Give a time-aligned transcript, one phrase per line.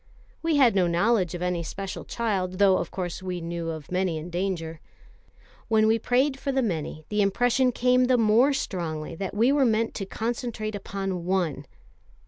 [0.41, 4.17] We had no knowledge of any special child, though, of course, we knew of many
[4.17, 4.81] in danger.
[5.67, 9.63] When we prayed for the many, the impression came the more strongly that we were
[9.63, 11.67] meant to concentrate upon one.